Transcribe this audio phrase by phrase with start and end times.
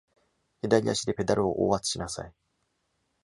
[0.63, 2.33] 左足でペダルを押圧しなさい。